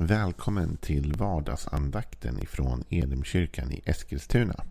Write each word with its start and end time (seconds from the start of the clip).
Välkommen 0.00 0.76
till 0.76 1.12
vardagsandakten 1.12 2.42
ifrån 2.42 2.84
Elimkyrkan 2.90 3.72
i 3.72 3.82
Eskilstuna. 3.84 4.64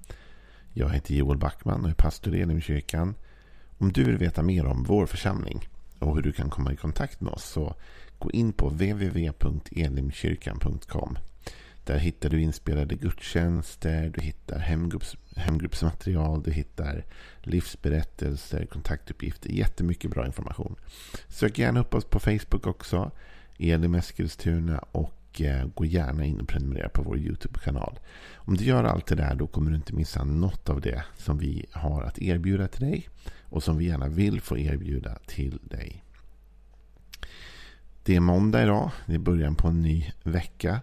Jag 0.74 0.90
heter 0.90 1.14
Joel 1.14 1.38
Backman 1.38 1.84
och 1.84 1.90
är 1.90 1.94
pastor 1.94 2.36
i 2.36 2.42
Elimkyrkan. 2.42 3.16
Om 3.78 3.92
du 3.92 4.04
vill 4.04 4.18
veta 4.18 4.44
mer 4.44 4.66
om 4.66 4.84
vår 4.84 5.06
församling 5.06 5.70
och 6.00 6.16
hur 6.16 6.22
du 6.22 6.32
kan 6.32 6.50
komma 6.50 6.74
i 6.74 6.76
kontakt 6.76 7.22
med 7.22 7.34
oss 7.34 7.44
så 7.44 7.76
gå 8.20 8.32
in 8.32 8.54
på 8.54 8.70
www.elimkyrkan.com. 8.70 11.18
Där 11.84 11.98
hittar 11.98 12.30
du 12.30 12.42
inspelade 12.42 12.96
gudstjänster, 12.96 14.12
du 14.16 14.22
hittar 14.22 14.60
hemgrupps, 14.60 15.16
hemgruppsmaterial, 15.36 16.44
du 16.44 16.52
hittar 16.52 17.06
livsberättelser, 17.42 18.66
kontaktuppgifter, 18.66 19.50
jättemycket 19.50 20.12
bra 20.12 20.26
information. 20.26 20.76
Sök 21.28 21.60
gärna 21.60 21.80
upp 21.80 21.94
oss 21.94 22.06
på 22.06 22.20
Facebook 22.20 22.68
också, 22.68 23.12
Elim 23.58 23.96
Eskilstuna 23.96 24.80
och 24.80 25.42
eh, 25.42 25.68
gå 25.76 25.86
gärna 25.86 26.26
in 26.26 26.40
och 26.40 26.48
prenumerera 26.48 26.90
på 26.90 27.02
vår 27.02 27.18
YouTube-kanal. 27.18 28.00
Om 28.36 28.58
du 28.58 28.64
gör 28.64 28.84
allt 28.84 29.06
det 29.08 29.16
där 29.16 29.36
då 29.36 29.48
kommer 29.48 29.72
du 29.72 29.76
inte 29.76 29.96
missa 29.96 30.24
något 30.24 30.70
av 30.70 30.82
det 30.82 31.04
som 31.18 31.38
vi 31.38 31.66
har 31.72 32.04
att 32.04 32.20
erbjuda 32.20 32.68
till 32.68 32.82
dig 32.82 33.10
och 33.44 33.64
som 33.64 33.78
vi 33.78 33.86
gärna 33.86 34.08
vill 34.08 34.42
få 34.42 34.58
erbjuda 34.58 35.18
till 35.26 35.60
dig. 35.62 36.04
Det 38.04 38.16
är 38.16 38.20
måndag 38.20 38.64
idag, 38.64 38.92
det 39.06 39.14
är 39.14 39.20
början 39.20 39.56
på 39.56 39.68
en 39.68 39.82
ny 39.82 40.12
vecka. 40.24 40.82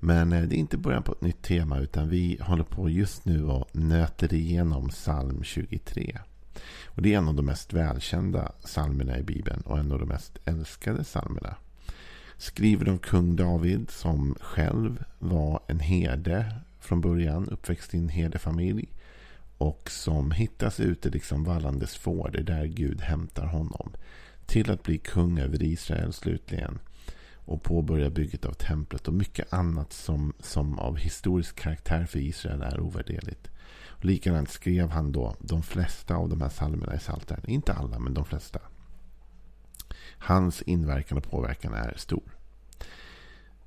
Men 0.00 0.32
eh, 0.32 0.42
det 0.42 0.56
är 0.56 0.58
inte 0.58 0.76
början 0.76 1.02
på 1.02 1.12
ett 1.12 1.22
nytt 1.22 1.42
tema 1.42 1.78
utan 1.78 2.08
vi 2.08 2.38
håller 2.40 2.64
på 2.64 2.90
just 2.90 3.24
nu 3.24 3.44
och 3.44 3.68
nöter 3.72 4.34
igenom 4.34 4.88
psalm 4.88 5.42
23. 5.42 6.18
Och 6.86 7.02
det 7.02 7.14
är 7.14 7.18
en 7.18 7.28
av 7.28 7.34
de 7.34 7.46
mest 7.46 7.72
välkända 7.72 8.52
psalmerna 8.64 9.18
i 9.18 9.22
Bibeln 9.22 9.60
och 9.60 9.78
en 9.78 9.92
av 9.92 9.98
de 9.98 10.08
mest 10.08 10.38
älskade 10.44 11.04
psalmerna. 11.04 11.56
Skriven 12.40 12.94
av 12.94 12.98
kung 12.98 13.36
David 13.36 13.90
som 13.90 14.34
själv 14.40 15.04
var 15.18 15.60
en 15.66 15.80
herde 15.80 16.54
från 16.80 17.00
början, 17.00 17.48
uppväxt 17.48 17.94
i 17.94 17.98
en 17.98 18.08
herdefamilj. 18.08 18.88
Och 19.58 19.90
som 19.90 20.30
hittas 20.30 20.80
ute 20.80 21.10
liksom 21.10 21.44
vallandes 21.44 21.96
får, 21.96 22.30
det 22.30 22.38
är 22.38 22.42
där 22.42 22.64
Gud 22.64 23.00
hämtar 23.00 23.46
honom. 23.46 23.92
Till 24.46 24.70
att 24.70 24.82
bli 24.82 24.98
kung 24.98 25.38
över 25.38 25.62
Israel 25.62 26.12
slutligen 26.12 26.78
och 27.34 27.62
påbörja 27.62 28.10
bygget 28.10 28.44
av 28.44 28.52
templet 28.52 29.08
och 29.08 29.14
mycket 29.14 29.52
annat 29.52 29.92
som, 29.92 30.32
som 30.40 30.78
av 30.78 30.96
historisk 30.96 31.56
karaktär 31.56 32.06
för 32.06 32.18
Israel 32.18 32.62
är 32.62 32.80
ovärderligt. 32.80 33.50
Och 33.88 34.04
likadant 34.04 34.50
skrev 34.50 34.90
han 34.90 35.12
då 35.12 35.36
de 35.38 35.62
flesta 35.62 36.14
av 36.14 36.28
de 36.28 36.40
här 36.40 36.48
psalmerna 36.48 36.94
i 36.94 36.98
Psaltaren. 36.98 37.48
Inte 37.48 37.72
alla, 37.72 37.98
men 37.98 38.14
de 38.14 38.24
flesta. 38.24 38.60
Hans 40.18 40.62
inverkan 40.62 41.18
och 41.18 41.30
påverkan 41.30 41.74
är 41.74 41.94
stor. 41.96 42.38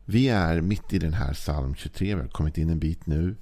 Vi 0.05 0.29
är 0.29 0.61
mitt 0.61 0.93
i 0.93 0.99
den 0.99 1.13
här 1.13 1.33
psalm 1.33 1.75
23. 1.75 2.15
Vi 2.15 2.21
har 2.21 2.27
kommit 2.27 2.57
in 2.57 2.69
en 2.69 2.79
bit 2.79 3.05
nu. 3.05 3.35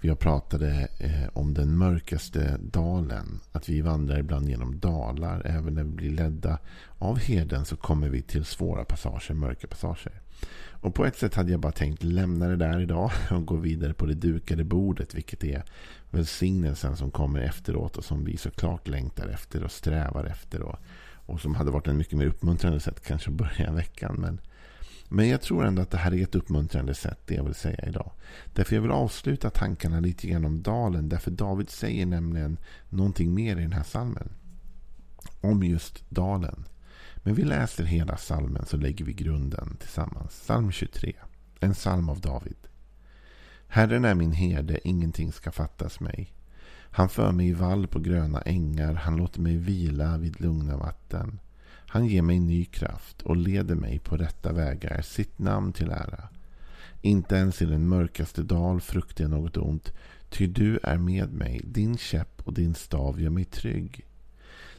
Vi 0.00 0.08
har 0.08 0.16
pratade 0.16 0.88
eh, 0.98 1.28
om 1.32 1.54
den 1.54 1.76
mörkaste 1.76 2.58
dalen. 2.60 3.40
Att 3.52 3.68
vi 3.68 3.80
vandrar 3.80 4.18
ibland 4.18 4.48
genom 4.48 4.78
dalar. 4.78 5.42
Även 5.46 5.74
när 5.74 5.84
vi 5.84 5.90
blir 5.90 6.10
ledda 6.10 6.58
av 6.98 7.18
herden 7.18 7.64
så 7.64 7.76
kommer 7.76 8.08
vi 8.08 8.22
till 8.22 8.44
svåra 8.44 8.84
passager, 8.84 9.34
mörka 9.34 9.66
passager. 9.66 10.20
Och 10.84 10.94
på 10.94 11.04
ett 11.04 11.16
sätt 11.16 11.34
hade 11.34 11.50
jag 11.50 11.60
bara 11.60 11.72
tänkt 11.72 12.02
lämna 12.02 12.48
det 12.48 12.56
där 12.56 12.80
idag 12.80 13.10
och 13.30 13.46
gå 13.46 13.56
vidare 13.56 13.94
på 13.94 14.06
det 14.06 14.14
dukade 14.14 14.64
bordet. 14.64 15.14
Vilket 15.14 15.44
är 15.44 15.64
välsignelsen 16.10 16.96
som 16.96 17.10
kommer 17.10 17.40
efteråt 17.40 17.96
och 17.96 18.04
som 18.04 18.24
vi 18.24 18.36
såklart 18.36 18.88
längtar 18.88 19.28
efter 19.28 19.64
och 19.64 19.72
strävar 19.72 20.24
efter. 20.24 20.62
Och, 20.62 20.78
och 21.26 21.40
som 21.40 21.54
hade 21.54 21.70
varit 21.70 21.86
en 21.86 21.96
mycket 21.96 22.18
mer 22.18 22.26
uppmuntrande 22.26 22.80
sätt 22.80 23.00
kanske 23.06 23.30
att 23.30 23.36
börja 23.36 23.72
veckan. 23.72 24.16
Men 24.18 24.40
men 25.08 25.28
jag 25.28 25.42
tror 25.42 25.64
ändå 25.64 25.82
att 25.82 25.90
det 25.90 25.98
här 25.98 26.14
är 26.14 26.22
ett 26.22 26.34
uppmuntrande 26.34 26.94
sätt, 26.94 27.18
det 27.26 27.34
jag 27.34 27.44
vill 27.44 27.54
säga 27.54 27.84
idag. 27.88 28.12
Därför 28.52 28.74
jag 28.74 28.82
vill 28.82 28.90
avsluta 28.90 29.50
tankarna 29.50 30.00
lite 30.00 30.26
grann 30.26 30.44
om 30.44 30.62
dalen. 30.62 31.08
Därför 31.08 31.30
David 31.30 31.70
säger 31.70 32.06
nämligen 32.06 32.58
någonting 32.88 33.34
mer 33.34 33.56
i 33.56 33.62
den 33.62 33.72
här 33.72 33.82
salmen. 33.82 34.28
Om 35.40 35.62
just 35.62 36.10
dalen. 36.10 36.64
Men 37.16 37.34
vi 37.34 37.44
läser 37.44 37.84
hela 37.84 38.16
salmen 38.16 38.66
så 38.66 38.76
lägger 38.76 39.04
vi 39.04 39.12
grunden 39.12 39.76
tillsammans. 39.80 40.32
Psalm 40.32 40.72
23. 40.72 41.12
En 41.60 41.74
psalm 41.74 42.08
av 42.08 42.20
David. 42.20 42.56
Herren 43.68 44.04
är 44.04 44.14
min 44.14 44.32
herde, 44.32 44.88
ingenting 44.88 45.32
ska 45.32 45.52
fattas 45.52 46.00
mig. 46.00 46.32
Han 46.96 47.08
för 47.08 47.32
mig 47.32 47.48
i 47.48 47.52
vall 47.52 47.86
på 47.86 48.00
gröna 48.00 48.40
ängar, 48.40 48.94
han 48.94 49.16
låter 49.16 49.40
mig 49.40 49.56
vila 49.56 50.18
vid 50.18 50.40
lugna 50.40 50.76
vatten. 50.76 51.40
Han 51.86 52.06
ger 52.06 52.22
mig 52.22 52.40
ny 52.40 52.64
kraft 52.64 53.22
och 53.22 53.36
leder 53.36 53.74
mig 53.74 53.98
på 53.98 54.16
rätta 54.16 54.52
vägar, 54.52 55.02
sitt 55.02 55.38
namn 55.38 55.72
till 55.72 55.90
ära. 55.90 56.28
Inte 57.02 57.36
ens 57.36 57.62
i 57.62 57.64
den 57.64 57.88
mörkaste 57.88 58.42
dal 58.42 58.80
fruktar 58.80 59.24
jag 59.24 59.30
något 59.30 59.56
ont, 59.56 59.92
ty 60.28 60.46
du 60.46 60.78
är 60.82 60.98
med 60.98 61.32
mig, 61.32 61.60
din 61.64 61.98
käpp 61.98 62.42
och 62.44 62.54
din 62.54 62.74
stav 62.74 63.20
gör 63.20 63.30
mig 63.30 63.44
trygg. 63.44 64.06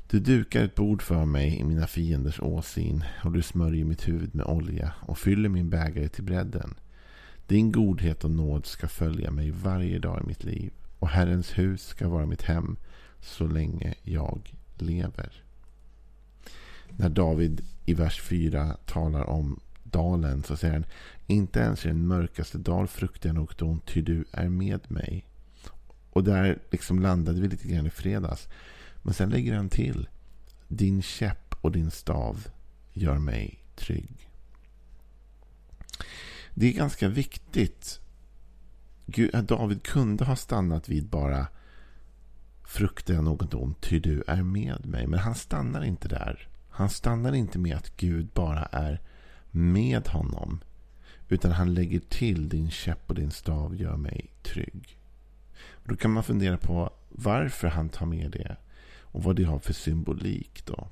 Du 0.09 0.19
dukar 0.19 0.63
ett 0.63 0.75
bord 0.75 1.01
för 1.01 1.25
mig 1.25 1.59
i 1.59 1.63
mina 1.63 1.87
fienders 1.87 2.39
åsyn 2.39 3.03
och 3.23 3.31
du 3.31 3.41
smörjer 3.41 3.85
mitt 3.85 4.07
huvud 4.07 4.35
med 4.35 4.45
olja 4.45 4.93
och 5.01 5.17
fyller 5.17 5.49
min 5.49 5.69
bägare 5.69 6.07
till 6.07 6.23
bredden. 6.23 6.73
Din 7.47 7.71
godhet 7.71 8.23
och 8.23 8.31
nåd 8.31 8.65
ska 8.65 8.87
följa 8.87 9.31
mig 9.31 9.51
varje 9.51 9.99
dag 9.99 10.21
i 10.23 10.27
mitt 10.27 10.43
liv 10.43 10.71
och 11.05 11.11
Herrens 11.11 11.57
hus 11.57 11.87
ska 11.87 12.09
vara 12.09 12.25
mitt 12.25 12.41
hem 12.41 12.77
så 13.21 13.47
länge 13.47 13.93
jag 14.03 14.53
lever 14.77 15.43
när 16.97 17.09
David 17.09 17.65
i 17.85 17.93
vers 17.93 18.21
4 18.21 18.77
talar 18.85 19.23
om 19.23 19.59
dalen 19.83 20.43
så 20.43 20.57
säger 20.57 20.73
han 20.73 20.85
Inte 21.27 21.59
ens 21.59 21.85
i 21.85 21.87
den 21.87 22.07
mörkaste 22.07 22.57
dal 22.57 22.87
fruktar 22.87 23.29
jag 23.29 23.35
något 23.35 23.61
ont, 23.61 23.85
ty 23.85 24.01
du 24.01 24.25
är 24.31 24.49
med 24.49 24.91
mig. 24.91 25.25
Och 26.09 26.23
där 26.23 26.59
liksom 26.71 26.99
landade 26.99 27.41
vi 27.41 27.47
lite 27.47 27.67
grann 27.67 27.87
i 27.87 27.89
fredags. 27.89 28.47
Men 29.01 29.13
sen 29.13 29.29
lägger 29.29 29.55
han 29.55 29.69
till 29.69 30.07
Din 30.67 31.01
käpp 31.01 31.55
och 31.61 31.71
din 31.71 31.91
stav 31.91 32.47
gör 32.93 33.17
mig 33.17 33.59
trygg. 33.75 34.29
Det 36.53 36.67
är 36.67 36.73
ganska 36.73 37.07
viktigt. 37.07 37.99
David 39.43 39.83
kunde 39.83 40.25
ha 40.25 40.35
stannat 40.35 40.89
vid 40.89 41.05
bara 41.05 41.47
fruktar 42.63 43.13
jag 43.13 43.23
något 43.23 43.53
ont, 43.53 43.81
ty 43.81 43.99
du 43.99 44.23
är 44.27 44.43
med 44.43 44.85
mig. 44.85 45.07
Men 45.07 45.19
han 45.19 45.35
stannar 45.35 45.83
inte 45.83 46.07
där. 46.07 46.47
Han 46.69 46.89
stannar 46.89 47.33
inte 47.33 47.59
med 47.59 47.75
att 47.75 47.97
Gud 47.97 48.27
bara 48.33 48.65
är 48.65 49.01
med 49.51 50.07
honom. 50.07 50.59
Utan 51.29 51.51
han 51.51 51.73
lägger 51.73 51.99
till 51.99 52.49
din 52.49 52.71
käpp 52.71 53.09
och 53.09 53.15
din 53.15 53.31
stav 53.31 53.75
gör 53.75 53.97
mig 53.97 54.29
trygg. 54.43 54.99
Och 55.69 55.87
då 55.87 55.95
kan 55.95 56.11
man 56.11 56.23
fundera 56.23 56.57
på 56.57 56.89
varför 57.09 57.67
han 57.67 57.89
tar 57.89 58.05
med 58.05 58.31
det. 58.31 58.57
Och 58.99 59.23
vad 59.23 59.35
det 59.35 59.43
har 59.43 59.59
för 59.59 59.73
symbolik 59.73 60.65
då. 60.65 60.87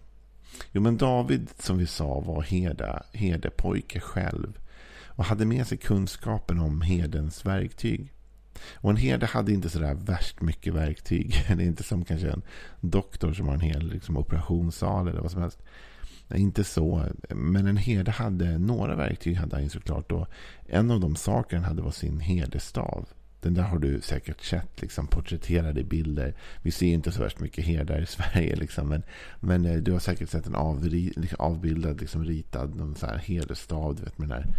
Jo 0.72 0.82
men 0.82 0.98
David 0.98 1.50
som 1.60 1.78
vi 1.78 1.88
sa 1.88 2.20
var 2.20 2.42
herde, 2.42 3.04
herdepojke 3.12 4.00
själv. 4.00 4.60
Och 5.16 5.26
hade 5.26 5.46
med 5.46 5.68
sig 5.68 5.78
kunskapen 5.78 6.60
om 6.60 6.82
herdens 6.82 7.46
verktyg. 7.46 8.14
Och 8.74 8.90
en 8.90 8.98
herde 8.98 9.26
hade 9.26 9.54
inte 9.54 9.70
sådär 9.70 9.94
värst 9.94 10.42
mycket 10.42 10.74
verktyg. 10.74 11.46
Det 11.48 11.64
är 11.64 11.68
inte 11.68 11.84
som 11.84 12.06
kanske 12.06 12.30
en 12.30 12.42
doktor 12.82 13.34
som 13.34 13.48
har 13.48 13.54
en 13.54 13.60
hel 13.60 13.90
liksom, 13.90 14.18
operationssal 14.18 15.08
eller 15.08 15.22
vad 15.22 15.32
som 15.32 15.42
helst. 15.42 15.60
Inte 16.36 16.64
så. 16.64 17.06
Men 17.30 17.68
en 17.68 17.78
herde 17.78 18.12
hade 18.12 18.58
några 18.58 18.96
verktyg 18.96 19.38
hade 19.38 19.56
han 19.56 19.70
såklart. 19.70 20.12
Och 20.12 20.28
en 20.66 20.92
av 20.92 21.00
de 21.00 21.16
saker 21.16 21.56
han 21.56 21.66
hade 21.66 21.82
var 21.82 21.92
sin 21.92 22.20
herdestav. 22.20 23.08
Den 23.42 23.54
där 23.54 23.64
har 23.64 23.80
du 23.80 24.02
säkert 24.02 24.44
sett 24.44 24.82
liksom, 24.82 25.08
i 25.78 25.84
bilder. 25.84 26.36
Vi 26.62 26.72
ser 26.72 26.88
inte 26.88 27.12
så 27.12 27.22
värst 27.22 27.40
mycket 27.40 27.66
herdar 27.66 28.02
i 28.02 28.06
Sverige. 28.08 28.56
Liksom, 28.56 28.90
men, 28.90 29.04
men 29.40 29.66
eh, 29.66 29.76
du 29.76 29.92
har 29.92 30.00
säkert 30.00 30.30
sett 30.30 30.48
en 30.48 30.56
avri, 30.56 31.14
avbildad, 31.40 32.02
liksom, 32.02 32.26
ritad 32.26 32.76
någon 32.76 32.96
så 32.96 33.06
här 33.06 33.18
herdestav. 33.18 33.96
Du 33.96 34.04
vet, 34.04 34.18
med 34.18 34.30
den 34.30 34.38
där 34.38 34.56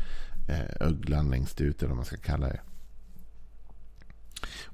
eh, 0.48 0.86
öglan 0.88 1.30
längst 1.30 1.60
ut. 1.60 1.82
Eller 1.82 1.88
vad 1.88 1.96
man 1.96 2.04
ska 2.04 2.16
kalla 2.16 2.48
det. 2.48 2.60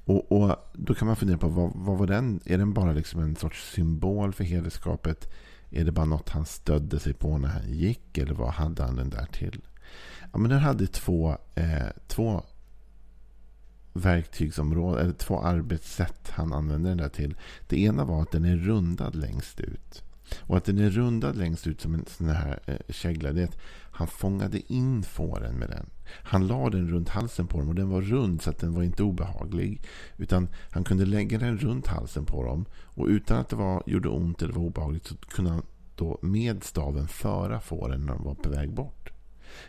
Och, 0.05 0.31
och, 0.31 0.55
Då 0.73 0.93
kan 0.93 1.07
man 1.07 1.15
fundera 1.15 1.37
på 1.37 1.47
vad, 1.47 1.71
vad 1.75 1.97
var 1.97 2.07
den? 2.07 2.39
Är 2.45 2.57
den 2.57 2.73
bara 2.73 2.91
liksom 2.91 3.21
en 3.21 3.35
sorts 3.35 3.71
symbol 3.73 4.33
för 4.33 4.43
hederskapet? 4.43 5.31
Är 5.69 5.85
det 5.85 5.91
bara 5.91 6.05
något 6.05 6.29
han 6.29 6.45
stödde 6.45 6.99
sig 6.99 7.13
på 7.13 7.37
när 7.37 7.47
han 7.49 7.69
gick? 7.69 8.17
Eller 8.17 8.33
vad 8.33 8.49
hade 8.49 8.83
han 8.83 8.95
den 8.95 9.09
där 9.09 9.25
till? 9.25 9.61
Ja, 10.31 10.37
men 10.37 10.49
den 10.49 10.59
hade 10.59 10.87
två, 10.87 11.37
eh, 11.55 11.87
två 12.07 12.43
verktygsområden, 13.93 15.01
eller 15.01 15.13
två 15.13 15.41
arbetssätt 15.41 16.29
han 16.29 16.53
använde 16.53 16.89
den 16.89 16.97
där 16.97 17.09
till. 17.09 17.37
Det 17.67 17.81
ena 17.81 18.05
var 18.05 18.21
att 18.21 18.31
den 18.31 18.45
är 18.45 18.57
rundad 18.57 19.15
längst 19.15 19.59
ut. 19.59 20.03
Och 20.39 20.57
att 20.57 20.65
den 20.65 20.79
är 20.79 20.89
rundad 20.89 21.35
längst 21.35 21.67
ut 21.67 21.81
som 21.81 21.93
en 21.93 22.05
sån 22.07 22.29
här 22.29 22.59
eh, 22.65 22.75
kägla. 22.89 23.31
Det 23.31 23.41
är 23.41 23.47
att 23.47 23.57
han 23.91 24.07
fångade 24.07 24.73
in 24.73 25.03
fåren 25.03 25.55
med 25.55 25.69
den. 25.69 25.85
Han 26.23 26.47
la 26.47 26.69
den 26.69 26.89
runt 26.89 27.09
halsen 27.09 27.47
på 27.47 27.59
dem 27.59 27.69
och 27.69 27.75
den 27.75 27.89
var 27.89 28.01
rund 28.01 28.41
så 28.41 28.49
att 28.49 28.59
den 28.59 28.73
var 28.73 28.83
inte 28.83 29.03
obehaglig. 29.03 29.81
Utan 30.17 30.47
han 30.71 30.83
kunde 30.83 31.05
lägga 31.05 31.37
den 31.37 31.57
runt 31.57 31.87
halsen 31.87 32.25
på 32.25 32.43
dem. 32.43 32.65
Och 32.73 33.07
utan 33.07 33.37
att 33.37 33.49
det 33.49 33.55
var, 33.55 33.83
gjorde 33.85 34.09
ont 34.09 34.41
eller 34.41 34.53
var 34.53 34.61
obehagligt 34.61 35.07
så 35.07 35.15
kunde 35.15 35.51
han 35.51 35.63
då 35.95 36.19
med 36.21 36.63
staven 36.63 37.07
föra 37.07 37.59
fåren 37.59 38.05
när 38.05 38.13
de 38.13 38.23
var 38.23 38.35
på 38.35 38.49
väg 38.49 38.73
bort. 38.73 39.09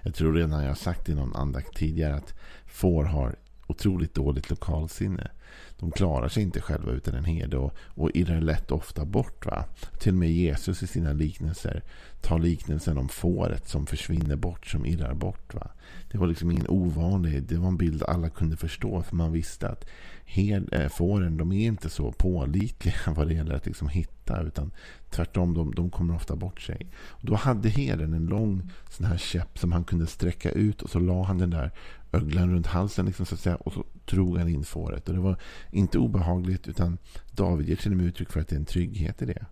Jag 0.02 0.14
tror 0.14 0.34
redan 0.34 0.62
jag 0.62 0.68
har 0.68 0.74
sagt 0.74 1.08
i 1.08 1.14
någon 1.14 1.36
andakt 1.36 1.76
tidigare 1.76 2.14
att 2.14 2.34
får 2.66 3.04
har 3.04 3.36
otroligt 3.66 4.14
dåligt 4.14 4.50
lokalsinne. 4.50 5.30
De 5.78 5.90
klarar 5.90 6.28
sig 6.28 6.42
inte 6.42 6.60
själva 6.60 6.92
utan 6.92 7.14
en 7.14 7.24
herde 7.24 7.56
och, 7.56 7.74
och 7.94 8.10
irrar 8.14 8.40
lätt 8.40 8.70
ofta 8.70 9.04
bort. 9.04 9.46
Va? 9.46 9.64
Till 9.98 10.12
och 10.12 10.18
med 10.18 10.30
Jesus 10.30 10.82
i 10.82 10.86
sina 10.86 11.12
liknelser 11.12 11.82
tar 12.20 12.38
liknelsen 12.38 12.98
om 12.98 13.08
fåret 13.08 13.68
som 13.68 13.86
försvinner 13.86 14.36
bort, 14.36 14.66
som 14.66 14.86
irrar 14.86 15.14
bort. 15.14 15.54
Va? 15.54 15.70
Det 16.10 16.18
var 16.18 16.26
liksom 16.26 16.50
ingen 16.50 16.68
ovanlig, 16.68 17.42
det 17.42 17.56
var 17.56 17.68
en 17.68 17.76
bild 17.76 18.02
alla 18.02 18.28
kunde 18.28 18.56
förstå 18.56 19.02
för 19.02 19.16
man 19.16 19.32
visste 19.32 19.68
att 19.68 19.84
hed, 20.24 20.68
äh, 20.72 20.80
eh, 20.80 20.88
fåren 20.88 21.36
de 21.36 21.52
är 21.52 21.66
inte 21.66 21.90
så 21.90 22.12
pålitliga 22.12 22.94
vad 23.16 23.28
det 23.28 23.34
gäller 23.34 23.54
att 23.54 23.66
liksom 23.66 23.88
hitta 23.88 24.42
utan 24.42 24.70
tvärtom, 25.10 25.54
de, 25.54 25.74
de 25.74 25.90
kommer 25.90 26.14
ofta 26.14 26.36
bort 26.36 26.60
sig. 26.60 26.86
Och 26.94 27.26
då 27.26 27.34
hade 27.34 27.68
herden 27.68 28.12
en 28.14 28.26
lång 28.26 28.70
sån 28.90 29.06
här 29.06 29.16
käpp 29.16 29.58
som 29.58 29.72
han 29.72 29.84
kunde 29.84 30.06
sträcka 30.06 30.50
ut 30.50 30.82
och 30.82 30.90
så 30.90 30.98
la 30.98 31.22
han 31.22 31.38
den 31.38 31.50
där 31.50 31.70
öglan 32.12 32.50
runt 32.52 32.66
halsen 32.66 33.06
liksom, 33.06 33.26
så 33.26 33.34
att 33.34 33.40
säga, 33.40 33.56
och 33.56 33.72
så 33.72 33.84
drog 34.04 34.38
han 34.38 34.48
in 34.48 34.64
fåret. 34.64 35.08
Och 35.08 35.14
det 35.14 35.20
var 35.20 35.36
inte 35.70 35.98
obehagligt 35.98 36.68
utan 36.68 36.98
David 37.30 37.68
ger 37.68 37.76
till 37.76 37.90
och 37.90 37.96
med 37.96 38.06
uttryck 38.06 38.32
för 38.32 38.40
att 38.40 38.48
det 38.48 38.56
är 38.56 38.60
en 38.60 38.64
trygghet 38.64 39.22
i 39.22 39.26
det. 39.26 39.46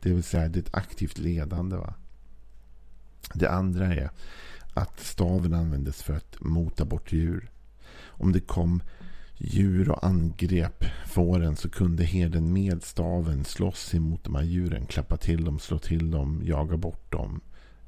Det 0.00 0.12
vill 0.12 0.22
säga 0.22 0.48
det 0.48 0.58
är 0.58 0.62
ett 0.62 0.74
aktivt 0.74 1.18
ledande. 1.18 1.76
Va? 1.76 1.94
Det 3.34 3.50
andra 3.50 3.94
är 3.94 4.10
att 4.74 5.00
staven 5.00 5.54
användes 5.54 6.02
för 6.02 6.14
att 6.14 6.36
mota 6.40 6.84
bort 6.84 7.12
djur. 7.12 7.50
Om 8.00 8.32
det 8.32 8.40
kom 8.40 8.82
djur 9.38 9.90
och 9.90 10.06
angrep 10.06 10.84
fåren 11.06 11.56
så 11.56 11.70
kunde 11.70 12.04
herden 12.04 12.52
med 12.52 12.82
staven 12.82 13.44
slåss 13.44 13.94
emot 13.94 14.24
de 14.24 14.34
här 14.34 14.42
djuren. 14.42 14.86
Klappa 14.86 15.16
till 15.16 15.44
dem, 15.44 15.58
slå 15.58 15.78
till 15.78 16.10
dem, 16.10 16.42
jaga 16.44 16.76
bort 16.76 17.12
dem. 17.12 17.40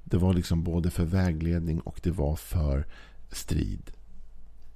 Det 0.05 0.17
var 0.17 0.35
liksom 0.35 0.65
både 0.65 0.91
för 0.91 1.05
vägledning 1.05 1.81
och 1.81 2.01
det 2.03 2.11
var 2.11 2.37
för 2.37 2.87
strid. 3.33 3.91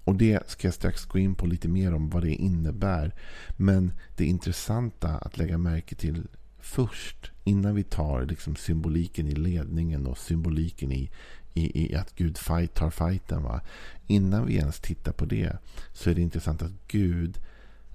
Och 0.04 0.14
det 0.14 0.50
ska 0.50 0.66
jag 0.66 0.74
strax 0.74 1.04
gå 1.04 1.18
in 1.18 1.34
på 1.34 1.46
lite 1.46 1.68
mer 1.68 1.94
om 1.94 2.10
vad 2.10 2.22
det 2.22 2.34
innebär. 2.34 3.14
Men 3.56 3.92
det 4.16 4.24
intressanta 4.24 5.08
att 5.08 5.38
lägga 5.38 5.58
märke 5.58 5.94
till 5.94 6.26
först 6.58 7.30
innan 7.44 7.74
vi 7.74 7.82
tar 7.82 8.22
liksom 8.22 8.56
symboliken 8.56 9.28
i 9.28 9.34
ledningen 9.34 10.06
och 10.06 10.18
symboliken 10.18 10.92
i, 10.92 11.10
i, 11.54 11.84
i 11.84 11.94
att 11.94 12.14
Gud 12.16 12.38
fight, 12.38 12.74
tar 12.74 12.90
fighten. 12.90 13.42
Va? 13.42 13.60
Innan 14.06 14.46
vi 14.46 14.56
ens 14.56 14.80
tittar 14.80 15.12
på 15.12 15.24
det 15.24 15.58
så 15.92 16.10
är 16.10 16.14
det 16.14 16.22
intressant 16.22 16.62
att 16.62 16.88
Gud 16.88 17.40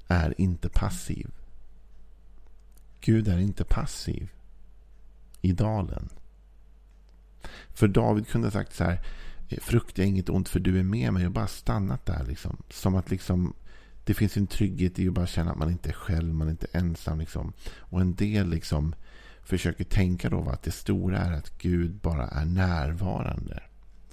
är 0.08 0.42
inte 0.42 0.70
passiv. 0.70 1.32
Gud 3.02 3.28
är 3.28 3.38
inte 3.38 3.64
passiv 3.64 4.30
i 5.42 5.52
dalen. 5.52 6.10
För 7.74 7.88
David 7.88 8.28
kunde 8.28 8.48
ha 8.48 8.52
sagt 8.52 8.76
så 8.76 8.84
här. 8.84 9.02
Eh, 9.50 9.60
fruktar 9.60 10.04
inget 10.04 10.30
ont 10.30 10.50
för 10.50 10.60
du 10.60 10.80
är 10.80 10.84
med 10.84 11.14
mig. 11.14 11.26
Och 11.26 11.32
bara 11.32 11.48
stannat 11.48 12.06
där. 12.06 12.24
Liksom. 12.24 12.58
Som 12.70 12.96
att 12.96 13.12
liksom, 13.12 13.54
det 14.04 14.14
finns 14.14 14.38
en 14.38 14.48
trygghet 14.48 15.00
i 15.00 15.08
att 15.08 15.14
bara 15.14 15.28
känna 15.28 15.52
att 15.52 15.58
man 15.58 15.72
inte 15.72 15.90
är 15.90 15.94
själv. 15.94 16.34
Man 16.34 16.48
är 16.48 16.52
inte 16.52 16.68
ensam. 16.72 17.20
Liksom. 17.20 17.54
Och 17.78 18.02
en 18.02 18.16
del 18.16 18.50
liksom 18.50 18.96
försöker 19.44 19.84
tänka 19.84 20.30
då 20.30 20.50
att 20.50 20.64
det 20.64 20.72
stora 20.72 21.18
är 21.18 21.34
att 21.34 21.58
Gud 21.58 21.92
bara 21.92 22.28
är 22.28 22.46
närvarande. 22.46 23.64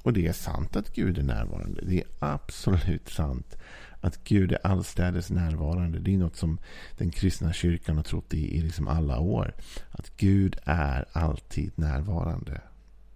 Och 0.02 0.12
det 0.12 0.26
är 0.26 0.32
sant 0.32 0.76
att 0.76 0.94
Gud 0.94 1.18
är 1.18 1.22
närvarande. 1.22 1.80
Det 1.84 2.00
är 2.00 2.06
absolut 2.18 3.08
sant 3.08 3.56
att 4.00 4.24
Gud 4.24 4.52
är 4.52 4.66
allstädes 4.66 5.30
närvarande. 5.30 5.98
Det 5.98 6.14
är 6.14 6.18
något 6.18 6.36
som 6.36 6.58
den 6.98 7.10
kristna 7.10 7.52
kyrkan 7.52 7.96
har 7.96 8.02
trott 8.02 8.34
i, 8.34 8.56
i 8.56 8.60
liksom 8.60 8.88
alla 8.88 9.18
år. 9.18 9.54
Att 9.90 10.16
Gud 10.16 10.56
är 10.64 11.04
alltid 11.12 11.72
närvarande. 11.74 12.60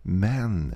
Men 0.03 0.75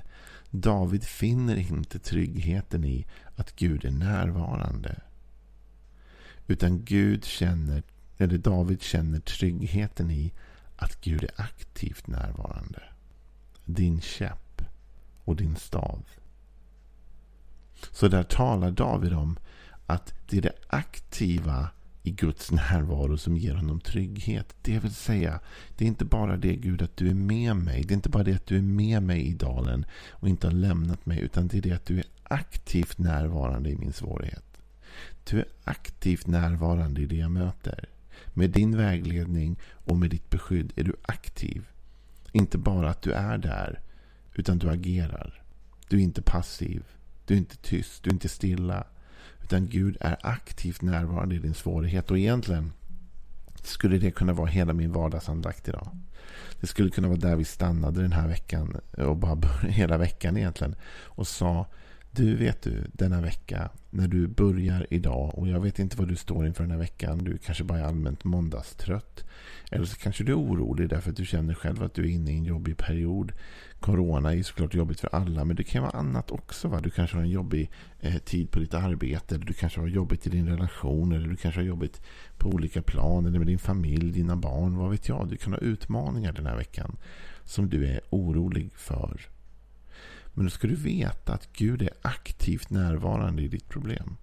David 0.61 1.03
finner 1.03 1.55
inte 1.55 1.99
tryggheten 1.99 2.83
i 2.83 3.05
att 3.35 3.55
Gud 3.55 3.85
är 3.85 3.91
närvarande. 3.91 5.01
Utan 6.47 6.85
Gud 6.85 7.25
känner, 7.25 7.83
eller 8.17 8.37
David 8.37 8.81
känner 8.81 9.19
tryggheten 9.19 10.11
i 10.11 10.31
att 10.75 11.01
Gud 11.01 11.23
är 11.23 11.31
aktivt 11.35 12.07
närvarande. 12.07 12.83
Din 13.65 14.01
käpp 14.01 14.61
och 15.23 15.35
din 15.35 15.55
stav. 15.55 16.03
Så 17.91 18.07
där 18.07 18.23
talar 18.23 18.71
David 18.71 19.13
om 19.13 19.39
att 19.85 20.13
det 20.29 20.37
är 20.37 20.41
det 20.41 20.55
aktiva 20.67 21.69
i 22.05 22.11
Guds 22.11 22.51
närvaro 22.51 23.17
som 23.17 23.37
ger 23.37 23.55
honom 23.55 23.79
trygghet. 23.79 24.55
Det 24.61 24.79
vill 24.79 24.93
säga, 24.93 25.39
det 25.77 25.85
är 25.85 25.87
inte 25.87 26.05
bara 26.05 26.37
det 26.37 26.55
Gud 26.55 26.81
att 26.81 26.97
du 26.97 27.09
är 27.09 27.13
med 27.13 27.55
mig. 27.55 27.83
Det 27.83 27.93
är 27.93 27.95
inte 27.95 28.09
bara 28.09 28.23
det 28.23 28.33
att 28.33 28.45
du 28.45 28.57
är 28.57 28.61
med 28.61 29.03
mig 29.03 29.21
i 29.21 29.33
dalen 29.33 29.85
och 30.09 30.29
inte 30.29 30.47
har 30.47 30.51
lämnat 30.51 31.05
mig. 31.05 31.19
Utan 31.19 31.47
det 31.47 31.57
är 31.57 31.61
det 31.61 31.71
att 31.71 31.85
du 31.85 31.97
är 31.97 32.05
aktivt 32.23 32.97
närvarande 32.97 33.69
i 33.69 33.75
min 33.75 33.93
svårighet. 33.93 34.43
Du 35.29 35.39
är 35.39 35.45
aktivt 35.63 36.27
närvarande 36.27 37.01
i 37.01 37.05
det 37.05 37.15
jag 37.15 37.31
möter. 37.31 37.89
Med 38.33 38.49
din 38.49 38.77
vägledning 38.77 39.59
och 39.71 39.97
med 39.97 40.09
ditt 40.09 40.29
beskydd 40.29 40.73
är 40.75 40.83
du 40.83 40.95
aktiv. 41.01 41.65
Inte 42.31 42.57
bara 42.57 42.89
att 42.89 43.01
du 43.01 43.11
är 43.11 43.37
där, 43.37 43.79
utan 44.35 44.57
du 44.57 44.69
agerar. 44.69 45.41
Du 45.87 45.97
är 45.97 46.01
inte 46.01 46.21
passiv. 46.21 46.83
Du 47.25 47.33
är 47.33 47.37
inte 47.37 47.57
tyst. 47.57 48.03
Du 48.03 48.09
är 48.09 48.13
inte 48.13 48.29
stilla. 48.29 48.85
Utan 49.45 49.67
Gud 49.67 49.97
är 49.99 50.17
aktivt 50.21 50.81
närvarande 50.81 51.35
i 51.35 51.39
din 51.39 51.53
svårighet. 51.53 52.11
Och 52.11 52.17
egentligen 52.17 52.73
skulle 53.63 53.97
det 53.97 54.11
kunna 54.11 54.33
vara 54.33 54.47
hela 54.47 54.73
min 54.73 54.91
vardagsandakt 54.91 55.67
idag. 55.67 55.89
Det 56.61 56.67
skulle 56.67 56.89
kunna 56.89 57.07
vara 57.07 57.19
där 57.19 57.35
vi 57.35 57.45
stannade 57.45 58.01
den 58.01 58.11
här 58.11 58.27
veckan. 58.27 58.81
Och 58.97 59.17
bara 59.17 59.47
hela 59.67 59.97
veckan 59.97 60.37
egentligen. 60.37 60.75
Och 61.03 61.27
sa 61.27 61.65
du 62.15 62.35
vet 62.35 62.61
du, 62.61 62.83
denna 62.93 63.21
vecka 63.21 63.69
när 63.89 64.07
du 64.07 64.27
börjar 64.27 64.87
idag 64.89 65.37
och 65.37 65.47
jag 65.47 65.59
vet 65.59 65.79
inte 65.79 65.97
vad 65.97 66.07
du 66.07 66.15
står 66.15 66.47
inför 66.47 66.63
den 66.63 66.71
här 66.71 66.77
veckan. 66.77 67.17
Du 67.17 67.37
kanske 67.37 67.63
bara 67.63 67.79
är 67.79 67.83
allmänt 67.83 68.23
måndagstrött. 68.23 69.23
Eller 69.71 69.85
så 69.85 69.95
kanske 69.95 70.23
du 70.23 70.31
är 70.31 70.39
orolig 70.39 70.89
därför 70.89 71.11
att 71.11 71.17
du 71.17 71.25
känner 71.25 71.53
själv 71.53 71.83
att 71.83 71.93
du 71.93 72.03
är 72.03 72.09
inne 72.09 72.31
i 72.31 72.37
en 72.37 72.45
jobbig 72.45 72.77
period. 72.77 73.31
Corona 73.79 74.33
är 74.33 74.43
såklart 74.43 74.73
jobbigt 74.73 74.99
för 74.99 75.15
alla 75.15 75.45
men 75.45 75.55
det 75.55 75.63
kan 75.63 75.83
vara 75.83 75.97
annat 75.97 76.31
också. 76.31 76.67
Va? 76.67 76.79
Du 76.81 76.89
kanske 76.89 77.17
har 77.17 77.23
en 77.23 77.29
jobbig 77.29 77.71
eh, 77.99 78.17
tid 78.17 78.51
på 78.51 78.59
ditt 78.59 78.73
arbete. 78.73 79.35
Eller 79.35 79.45
du 79.45 79.53
kanske 79.53 79.79
har 79.79 79.87
jobbigt 79.87 80.27
i 80.27 80.29
din 80.29 80.47
relation. 80.47 81.11
Eller 81.11 81.27
du 81.27 81.35
kanske 81.35 81.61
har 81.61 81.65
jobbigt 81.65 82.01
på 82.37 82.49
olika 82.49 82.81
plan. 82.81 83.25
Eller 83.25 83.39
med 83.39 83.47
din 83.47 83.59
familj, 83.59 84.11
dina 84.11 84.35
barn. 84.35 84.77
Vad 84.77 84.91
vet 84.91 85.09
jag. 85.09 85.29
Du 85.29 85.37
kan 85.37 85.53
ha 85.53 85.59
utmaningar 85.59 86.33
den 86.33 86.45
här 86.45 86.57
veckan. 86.57 86.97
Som 87.43 87.69
du 87.69 87.87
är 87.87 88.01
orolig 88.09 88.69
för. 88.75 89.21
Men 90.35 90.45
då 90.45 90.49
ska 90.49 90.67
du 90.67 90.75
veta 90.75 91.33
att 91.33 91.53
Gud 91.53 91.81
är 91.81 91.89
aktivt 92.01 92.69
närvarande 92.69 93.41
i 93.41 93.47
ditt 93.47 93.69
problem. 93.69 94.17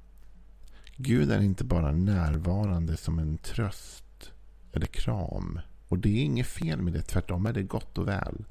Gud 0.97 1.31
är 1.31 1.41
inte 1.41 1.65
bara 1.65 1.93
närvarande 1.93 2.97
som 2.97 3.19
en 3.19 3.39
tröst 3.39 4.33
eller 4.73 4.87
kram. 4.87 5.61
Och 5.89 5.99
det 5.99 6.09
är 6.09 6.25
inget 6.25 6.47
fel 6.47 6.83
med 6.83 6.93
det, 6.93 7.03
tvärtom 7.03 7.47
är 7.47 7.53
det 7.53 7.63
gott 7.63 7.99
och 7.99 8.09
väl. 8.09 8.45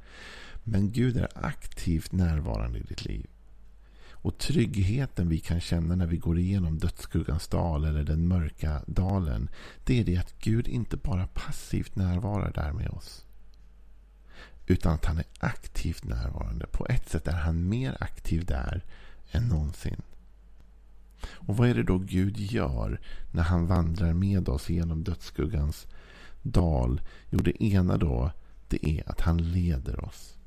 Men 0.63 0.91
Gud 0.91 1.17
är 1.17 1.29
aktivt 1.35 2.11
närvarande 2.11 2.79
i 2.79 2.83
ditt 2.83 3.05
liv. 3.05 3.27
Och 4.11 4.37
tryggheten 4.37 5.29
vi 5.29 5.39
kan 5.39 5.61
känna 5.61 5.95
när 5.95 6.07
vi 6.07 6.17
går 6.17 6.39
igenom 6.39 6.77
dödsskuggans 6.77 7.47
dal 7.47 7.85
eller 7.85 8.03
den 8.03 8.27
mörka 8.27 8.81
dalen. 8.87 9.49
Det 9.85 9.99
är 9.99 10.05
det 10.05 10.17
att 10.17 10.39
Gud 10.39 10.67
inte 10.67 10.97
bara 10.97 11.27
passivt 11.27 11.95
närvarar 11.95 12.51
där 12.51 12.73
med 12.73 12.89
oss. 12.89 13.25
Utan 14.71 14.93
att 14.93 15.05
han 15.05 15.17
är 15.17 15.25
aktivt 15.39 16.03
närvarande. 16.03 16.67
På 16.67 16.85
ett 16.89 17.09
sätt 17.09 17.27
är 17.27 17.31
han 17.31 17.69
mer 17.69 17.97
aktiv 17.99 18.45
där 18.45 18.85
än 19.31 19.47
någonsin. 19.47 20.01
Och 21.23 21.57
vad 21.57 21.69
är 21.69 21.75
det 21.75 21.83
då 21.83 21.97
Gud 21.97 22.37
gör 22.37 23.01
när 23.31 23.43
han 23.43 23.67
vandrar 23.67 24.13
med 24.13 24.49
oss 24.49 24.69
genom 24.69 25.03
dödsskuggans 25.03 25.87
dal? 26.41 27.01
Jo, 27.29 27.39
det 27.39 27.63
ena 27.63 27.97
då 27.97 28.31
det 28.67 28.89
är 28.89 29.09
att 29.09 29.21
han 29.21 29.37
leder 29.37 30.05
oss. 30.05 30.37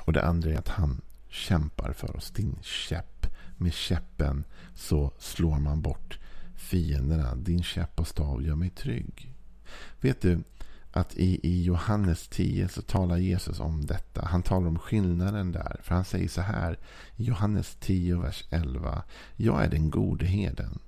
Och 0.00 0.12
det 0.12 0.24
andra 0.24 0.50
är 0.50 0.58
att 0.58 0.68
han 0.68 1.00
kämpar 1.28 1.92
för 1.92 2.16
oss. 2.16 2.30
Din 2.30 2.58
käpp. 2.62 3.26
Med 3.56 3.72
käppen 3.72 4.44
så 4.74 5.12
slår 5.18 5.58
man 5.58 5.82
bort 5.82 6.18
fienderna. 6.54 7.34
Din 7.34 7.62
käpp 7.62 8.00
och 8.00 8.08
stav 8.08 8.42
gör 8.42 8.54
mig 8.54 8.70
trygg. 8.70 9.34
Vet 10.00 10.22
du, 10.22 10.42
att 10.92 11.16
i, 11.16 11.40
i 11.42 11.62
Johannes 11.62 12.28
10 12.28 12.68
så 12.68 12.82
talar 12.82 13.16
Jesus 13.16 13.60
om 13.60 13.86
detta. 13.86 14.24
Han 14.24 14.42
talar 14.42 14.68
om 14.68 14.78
skillnaden 14.78 15.52
där. 15.52 15.80
För 15.82 15.94
han 15.94 16.04
säger 16.04 16.28
så 16.28 16.40
här 16.40 16.78
i 17.16 17.24
Johannes 17.24 17.76
10, 17.80 18.16
vers 18.16 18.44
11. 18.50 19.02
Jag 19.36 19.64
är 19.64 19.68
den 19.68 19.90
gode 19.90 20.26
herden. 20.26 20.78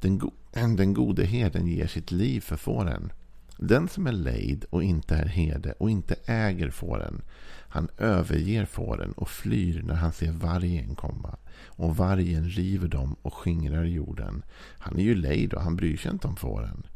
Den, 0.00 0.18
go 0.18 0.30
den 0.52 0.94
gode 0.94 1.24
herden 1.24 1.66
ger 1.66 1.86
sitt 1.86 2.10
liv 2.10 2.40
för 2.40 2.56
fåren. 2.56 3.12
Den 3.56 3.88
som 3.88 4.06
är 4.06 4.12
lejd 4.12 4.64
och 4.70 4.82
inte 4.82 5.14
är 5.14 5.26
herde 5.26 5.74
och 5.78 5.90
inte 5.90 6.16
äger 6.26 6.70
fåren. 6.70 7.22
Han 7.68 7.88
överger 7.98 8.64
fåren 8.64 9.12
och 9.12 9.28
flyr 9.28 9.82
när 9.82 9.94
han 9.94 10.12
ser 10.12 10.32
vargen 10.32 10.94
komma. 10.94 11.36
Och 11.64 11.96
vargen 11.96 12.48
river 12.48 12.88
dem 12.88 13.16
och 13.22 13.34
skingrar 13.34 13.84
jorden. 13.84 14.42
Han 14.78 14.98
är 14.98 15.02
ju 15.02 15.14
lejd 15.14 15.54
och 15.54 15.62
han 15.62 15.76
bryr 15.76 15.96
sig 15.96 16.10
inte 16.10 16.28
om 16.28 16.36
fåren. 16.36 16.86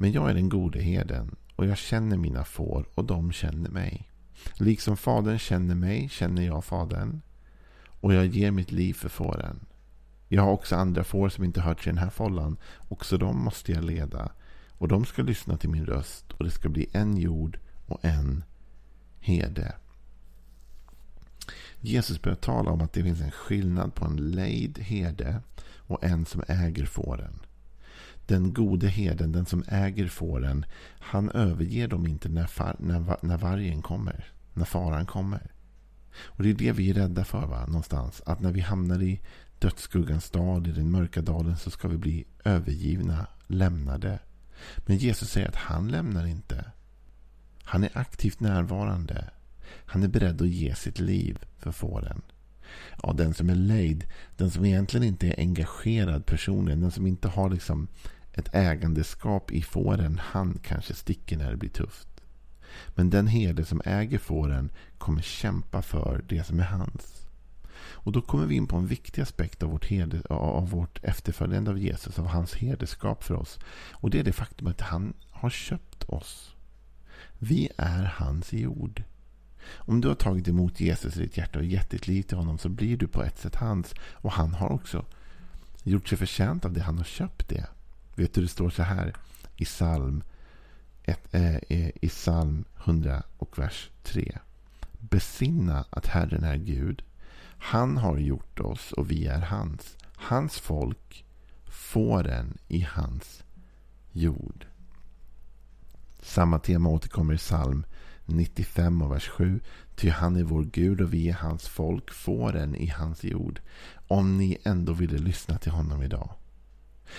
Men 0.00 0.12
jag 0.12 0.30
är 0.30 0.34
den 0.34 0.48
gode 0.48 0.80
herden 0.80 1.36
och 1.56 1.66
jag 1.66 1.78
känner 1.78 2.16
mina 2.16 2.44
får 2.44 2.88
och 2.94 3.04
de 3.04 3.32
känner 3.32 3.70
mig. 3.70 4.10
Liksom 4.54 4.96
fadern 4.96 5.38
känner 5.38 5.74
mig 5.74 6.08
känner 6.08 6.42
jag 6.42 6.64
fadern. 6.64 7.20
Och 7.86 8.14
jag 8.14 8.26
ger 8.26 8.50
mitt 8.50 8.72
liv 8.72 8.94
för 8.94 9.08
fåren. 9.08 9.66
Jag 10.28 10.42
har 10.42 10.50
också 10.50 10.76
andra 10.76 11.04
får 11.04 11.28
som 11.28 11.44
inte 11.44 11.60
hör 11.60 11.74
till 11.74 11.88
den 11.88 11.98
här 11.98 12.10
follan. 12.10 12.56
Också 12.88 13.18
de 13.18 13.44
måste 13.44 13.72
jag 13.72 13.84
leda. 13.84 14.32
Och 14.70 14.88
de 14.88 15.04
ska 15.04 15.22
lyssna 15.22 15.56
till 15.56 15.70
min 15.70 15.86
röst. 15.86 16.32
Och 16.32 16.44
det 16.44 16.50
ska 16.50 16.68
bli 16.68 16.86
en 16.92 17.16
jord 17.16 17.58
och 17.86 18.04
en 18.04 18.44
herde. 19.18 19.74
Jesus 21.80 22.22
börjar 22.22 22.36
tala 22.36 22.70
om 22.70 22.80
att 22.80 22.92
det 22.92 23.02
finns 23.02 23.20
en 23.20 23.30
skillnad 23.30 23.94
på 23.94 24.04
en 24.04 24.16
lejd 24.16 24.78
herde 24.78 25.42
och 25.76 26.04
en 26.04 26.26
som 26.26 26.42
äger 26.48 26.86
fåren. 26.86 27.40
Den 28.30 28.52
gode 28.52 28.88
herden, 28.88 29.32
den 29.32 29.46
som 29.46 29.64
äger 29.68 30.08
fåren, 30.08 30.64
han 30.98 31.30
överger 31.30 31.88
dem 31.88 32.06
inte 32.06 32.28
när, 32.28 32.46
far, 32.46 32.76
när, 32.78 33.26
när 33.26 33.38
vargen 33.38 33.82
kommer. 33.82 34.32
När 34.52 34.64
faran 34.64 35.06
kommer. 35.06 35.52
Och 36.22 36.42
det 36.42 36.50
är 36.50 36.54
det 36.54 36.72
vi 36.72 36.90
är 36.90 36.94
rädda 36.94 37.24
för 37.24 37.46
va? 37.46 37.66
någonstans. 37.66 38.22
Att 38.26 38.40
när 38.40 38.52
vi 38.52 38.60
hamnar 38.60 39.02
i 39.02 39.20
dödsskuggans 39.58 40.30
dal, 40.30 40.66
i 40.66 40.72
den 40.72 40.90
mörka 40.90 41.22
dalen, 41.22 41.56
så 41.56 41.70
ska 41.70 41.88
vi 41.88 41.96
bli 41.96 42.24
övergivna, 42.44 43.26
lämnade. 43.46 44.18
Men 44.76 44.96
Jesus 44.96 45.30
säger 45.30 45.48
att 45.48 45.56
han 45.56 45.88
lämnar 45.88 46.26
inte. 46.26 46.64
Han 47.64 47.84
är 47.84 47.90
aktivt 47.94 48.40
närvarande. 48.40 49.30
Han 49.84 50.02
är 50.02 50.08
beredd 50.08 50.42
att 50.42 50.48
ge 50.48 50.74
sitt 50.74 50.98
liv 50.98 51.38
för 51.58 51.72
fåren. 51.72 52.22
Ja, 53.02 53.12
den 53.12 53.34
som 53.34 53.50
är 53.50 53.54
lejd, 53.54 54.04
den 54.36 54.50
som 54.50 54.64
egentligen 54.64 55.06
inte 55.06 55.26
är 55.26 55.40
engagerad 55.40 56.26
personligen, 56.26 56.80
den 56.80 56.90
som 56.90 57.06
inte 57.06 57.28
har 57.28 57.50
liksom 57.50 57.88
ett 58.40 58.54
ägandeskap 58.54 59.52
i 59.52 59.62
fåren, 59.62 60.20
han 60.24 60.58
kanske 60.62 60.94
sticker 60.94 61.36
när 61.36 61.50
det 61.50 61.56
blir 61.56 61.70
tufft. 61.70 62.08
Men 62.88 63.10
den 63.10 63.26
herde 63.26 63.64
som 63.64 63.82
äger 63.84 64.18
fåren 64.18 64.70
kommer 64.98 65.22
kämpa 65.22 65.82
för 65.82 66.24
det 66.28 66.44
som 66.44 66.60
är 66.60 66.64
hans. 66.64 67.26
Och 68.02 68.12
då 68.12 68.20
kommer 68.20 68.46
vi 68.46 68.54
in 68.54 68.66
på 68.66 68.76
en 68.76 68.86
viktig 68.86 69.22
aspekt 69.22 69.62
av 69.62 69.70
vårt, 69.70 69.86
herde, 69.86 70.22
av 70.28 70.70
vårt 70.70 71.04
efterföljande 71.04 71.70
av 71.70 71.78
Jesus, 71.78 72.18
av 72.18 72.26
hans 72.26 72.54
herdeskap 72.54 73.24
för 73.24 73.34
oss. 73.34 73.58
Och 73.92 74.10
det 74.10 74.18
är 74.18 74.24
det 74.24 74.32
faktum 74.32 74.66
att 74.66 74.80
han 74.80 75.14
har 75.30 75.50
köpt 75.50 76.04
oss. 76.04 76.54
Vi 77.38 77.68
är 77.76 78.04
hans 78.16 78.52
jord. 78.52 79.02
Om 79.72 80.00
du 80.00 80.08
har 80.08 80.14
tagit 80.14 80.48
emot 80.48 80.80
Jesus 80.80 81.16
i 81.16 81.20
ditt 81.20 81.36
hjärta 81.36 81.58
och 81.58 81.64
gett 81.64 81.90
ditt 81.90 82.06
liv 82.06 82.22
till 82.22 82.36
honom 82.36 82.58
så 82.58 82.68
blir 82.68 82.96
du 82.96 83.08
på 83.08 83.22
ett 83.22 83.38
sätt 83.38 83.54
hans. 83.54 83.94
Och 84.00 84.32
han 84.32 84.54
har 84.54 84.68
också 84.68 85.04
gjort 85.82 86.08
sig 86.08 86.18
förtjänt 86.18 86.64
av 86.64 86.72
det. 86.72 86.82
Han 86.82 86.98
har 86.98 87.04
köpt 87.04 87.48
det. 87.48 87.66
Vet 88.14 88.34
du, 88.34 88.42
det 88.42 88.48
står 88.48 88.70
så 88.70 88.82
här 88.82 89.14
i 89.56 89.64
psalm, 89.64 90.22
ett, 91.02 91.34
äh, 91.34 91.56
i 92.02 92.08
psalm 92.08 92.64
100 92.84 93.22
och 93.38 93.58
vers 93.58 93.90
3. 94.02 94.38
Besinna 94.98 95.84
att 95.90 96.06
Herren 96.06 96.44
är 96.44 96.56
Gud. 96.56 97.02
Han 97.58 97.96
har 97.96 98.18
gjort 98.18 98.60
oss 98.60 98.92
och 98.92 99.10
vi 99.10 99.26
är 99.26 99.40
hans. 99.40 99.96
Hans 100.14 100.58
folk, 100.58 101.24
fåren 101.64 102.58
i 102.68 102.80
hans 102.80 103.44
jord. 104.12 104.66
Samma 106.22 106.58
tema 106.58 106.88
återkommer 106.88 107.34
i 107.34 107.38
psalm 107.38 107.84
95 108.26 109.02
och 109.02 109.12
vers 109.12 109.28
7. 109.28 109.60
Ty 109.96 110.10
han 110.10 110.36
är 110.36 110.42
vår 110.42 110.64
Gud 110.64 111.00
och 111.00 111.14
vi 111.14 111.28
är 111.28 111.34
hans 111.34 111.68
folk, 111.68 112.10
fåren 112.10 112.74
i 112.74 112.86
hans 112.86 113.24
jord. 113.24 113.60
Om 114.08 114.38
ni 114.38 114.58
ändå 114.62 114.92
ville 114.92 115.18
lyssna 115.18 115.58
till 115.58 115.72
honom 115.72 116.02
idag. 116.02 116.30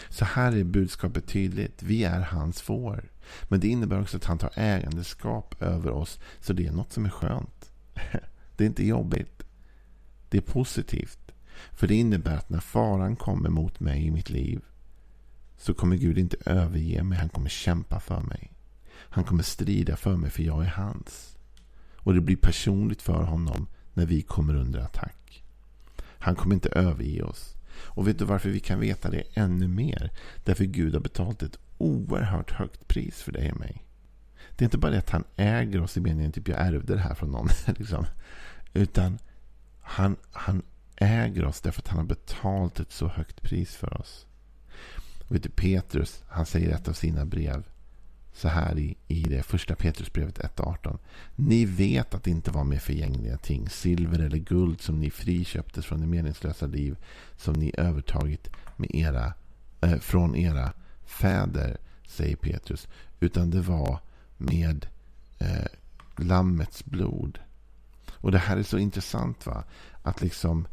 Så 0.10 0.26
här 0.26 0.58
är 0.58 0.64
budskapet 0.64 1.28
tydligt. 1.28 1.84
Vi 1.84 2.04
är 2.04 2.22
hans 2.22 2.62
får. 2.62 3.10
Men 3.44 3.60
det 3.60 3.68
innebär 3.68 4.02
också 4.02 4.18
att 4.18 4.26
han 4.26 4.38
tar 4.38 4.52
ägandeskap 4.56 5.62
över 5.62 5.90
oss. 5.90 6.20
Så 6.40 6.54
det 6.54 6.68
är 6.68 6.72
något 6.72 6.94
som 6.94 7.06
är 7.06 7.10
skönt. 7.10 7.72
Det 8.56 8.64
är 8.64 8.68
inte 8.68 8.86
jobbigt. 8.86 9.44
Det 10.30 10.38
är 10.38 10.42
positivt. 10.42 11.32
För 11.72 11.88
det 11.88 11.96
innebär 11.96 12.38
att 12.38 12.50
när 12.50 12.60
faran 12.60 13.16
kommer 13.16 13.50
mot 13.50 13.80
mig 13.80 14.06
i 14.06 14.12
mitt 14.12 14.30
liv 14.30 14.62
så 15.58 15.74
kommer 15.74 15.96
Gud 15.96 16.18
inte 16.18 16.38
överge 16.46 17.04
mig. 17.04 17.18
Han 17.18 17.30
kommer 17.30 17.50
kämpa 17.50 18.00
för 18.00 18.20
mig. 18.20 18.52
Han 18.94 19.24
kommer 19.24 19.44
strida 19.44 19.96
för 19.96 20.16
mig 20.16 20.30
för 20.30 20.44
jag 20.44 20.64
är 20.64 20.70
hans. 20.70 21.38
Och 21.96 22.14
det 22.14 22.22
blir 22.22 22.36
personligt 22.36 23.02
för 23.02 23.24
honom 23.24 23.68
när 23.94 24.06
vi 24.06 24.22
kommer 24.22 24.56
under 24.56 24.80
attack. 24.80 25.44
Han 26.02 26.36
kommer 26.36 26.56
inte 26.56 26.70
överge 26.70 27.24
oss. 27.24 27.56
Och 27.84 28.08
vet 28.08 28.20
du 28.20 28.26
varför 28.26 28.50
vi 28.50 28.60
kan 28.60 28.80
veta 28.80 29.10
det 29.10 29.24
ännu 29.34 29.68
mer? 29.68 30.12
Därför 30.44 30.64
Gud 30.64 30.94
har 30.94 31.02
betalat 31.02 31.44
ett 31.44 31.60
oerhört 31.78 32.52
högt 32.52 32.88
pris 32.88 33.22
för 33.22 33.32
dig 33.32 33.52
och 33.52 33.60
mig. 33.60 33.86
Det 34.56 34.64
är 34.64 34.68
inte 34.68 34.78
bara 34.78 34.92
det 34.92 34.98
att 34.98 35.10
han 35.10 35.24
äger 35.36 35.82
oss 35.82 35.98
i 35.98 36.02
meningen 36.02 36.32
typ 36.32 36.48
jag 36.48 36.60
ärvde 36.60 36.94
det 36.94 37.02
här 37.02 37.16
från 37.16 37.32
någon. 37.32 37.48
liksom. 37.78 38.06
Utan 38.74 39.18
han, 39.82 40.16
han 40.32 40.62
äger 40.96 41.46
oss 41.46 41.62
därför 41.62 41.82
att 41.82 41.88
han 41.88 41.98
har 41.98 42.06
betalat 42.06 42.80
ett 42.80 42.92
så 42.92 43.08
högt 43.08 43.42
pris 43.42 43.76
för 43.76 44.02
oss. 44.02 44.26
Och 45.28 45.36
vet 45.36 45.44
du, 45.44 45.50
Petrus, 45.50 46.24
han 46.28 46.46
säger 46.46 46.70
i 46.70 46.72
ett 46.72 46.88
av 46.88 46.94
sina 46.94 47.26
brev 47.26 47.64
så 48.42 48.48
här 48.48 48.80
i, 48.80 48.98
i 49.08 49.24
det 49.24 49.44
första 49.44 49.76
Petrusbrevet 49.76 50.40
1.18. 50.40 50.98
Ni 51.36 51.66
vet 51.66 52.14
att 52.14 52.24
det 52.24 52.32
inte 52.32 52.52
var 52.52 52.64
med 52.64 52.82
förgängliga 52.82 53.38
ting, 53.38 53.70
silver 53.70 54.20
eller 54.20 54.38
guld 54.38 54.82
som 54.82 55.00
ni 55.00 55.10
friköptes 55.10 55.86
från 55.86 56.02
det 56.02 56.08
meningslösa 56.08 56.68
liv 56.68 56.98
som 57.38 57.54
ni 57.54 57.72
övertagit 57.78 58.50
med 58.78 58.96
era, 58.96 59.34
äh, 59.82 59.98
från 60.00 60.36
era 60.36 60.74
fäder, 61.06 61.78
säger 62.08 62.36
Petrus. 62.36 62.88
Utan 63.20 63.50
det 63.50 63.62
var 63.62 64.00
med 64.38 64.88
eh, 65.40 65.68
Lammets 66.18 66.86
blod. 66.86 67.40
Och 68.12 68.32
det 68.32 68.38
här 68.38 68.58
är 68.58 68.64
så 68.64 68.78
intressant 68.78 69.46
va. 69.46 69.64
Att 70.04 70.22
liksom 70.22 70.68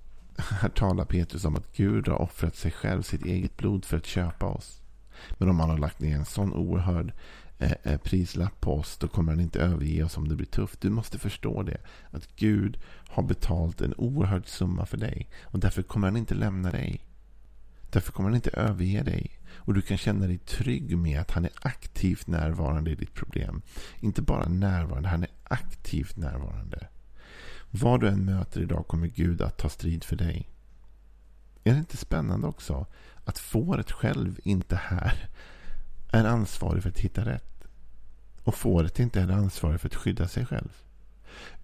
här 0.36 0.68
talar 0.68 1.04
Petrus 1.04 1.44
om 1.44 1.56
att 1.56 1.76
Gud 1.76 2.08
har 2.08 2.22
offrat 2.22 2.56
sig 2.56 2.70
själv, 2.70 3.02
sitt 3.02 3.24
eget 3.24 3.56
blod 3.56 3.84
för 3.84 3.96
att 3.96 4.06
köpa 4.06 4.46
oss. 4.46 4.80
Men 5.30 5.48
om 5.48 5.60
han 5.60 5.70
har 5.70 5.78
lagt 5.78 6.00
ner 6.00 6.16
en 6.16 6.24
sån 6.24 6.52
oerhörd 6.52 7.12
eh, 7.58 7.72
eh 7.82 7.98
prislapp 7.98 8.60
på 8.60 8.74
oss, 8.74 8.98
då 8.98 9.08
kommer 9.08 9.32
han 9.32 9.40
inte 9.40 9.60
överge 9.60 10.04
oss 10.04 10.16
om 10.16 10.28
det 10.28 10.36
blir 10.36 10.46
tufft. 10.46 10.80
Du 10.80 10.90
måste 10.90 11.18
förstå 11.18 11.62
det. 11.62 11.78
Att 12.10 12.36
Gud 12.36 12.78
har 13.08 13.22
betalt 13.22 13.80
en 13.80 13.94
oerhörd 13.94 14.46
summa 14.46 14.86
för 14.86 14.96
dig. 14.96 15.28
Och 15.42 15.58
därför 15.58 15.82
kommer 15.82 16.06
han 16.06 16.16
inte 16.16 16.34
lämna 16.34 16.70
dig. 16.70 17.00
Därför 17.90 18.12
kommer 18.12 18.28
han 18.28 18.36
inte 18.36 18.50
överge 18.50 19.02
dig. 19.02 19.40
Och 19.56 19.74
du 19.74 19.82
kan 19.82 19.96
känna 19.96 20.26
dig 20.26 20.38
trygg 20.38 20.98
med 20.98 21.20
att 21.20 21.30
han 21.30 21.44
är 21.44 21.52
aktivt 21.62 22.26
närvarande 22.26 22.90
i 22.90 22.94
ditt 22.94 23.14
problem. 23.14 23.62
Inte 24.00 24.22
bara 24.22 24.48
närvarande, 24.48 25.08
han 25.08 25.22
är 25.22 25.30
aktivt 25.44 26.16
närvarande. 26.16 26.88
Vad 27.70 28.00
du 28.00 28.08
än 28.08 28.24
möter 28.24 28.60
idag 28.60 28.86
kommer 28.86 29.06
Gud 29.06 29.42
att 29.42 29.58
ta 29.58 29.68
strid 29.68 30.04
för 30.04 30.16
dig. 30.16 30.48
Är 31.64 31.72
det 31.72 31.78
inte 31.78 31.96
spännande 31.96 32.46
också 32.46 32.86
att 33.24 33.38
fåret 33.38 33.90
själv 33.90 34.40
inte 34.44 34.76
här 34.76 35.28
är 36.10 36.24
ansvarig 36.24 36.82
för 36.82 36.90
att 36.90 36.98
hitta 36.98 37.24
rätt. 37.24 37.64
Och 38.44 38.54
fåret 38.54 38.98
inte 38.98 39.20
är 39.20 39.28
ansvarig 39.28 39.80
för 39.80 39.88
att 39.88 39.94
skydda 39.94 40.28
sig 40.28 40.46
själv. 40.46 40.72